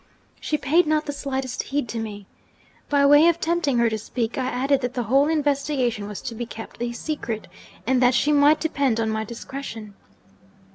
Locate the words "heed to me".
1.61-2.25